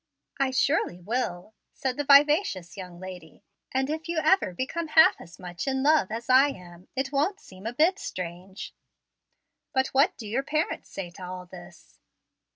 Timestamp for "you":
4.09-4.17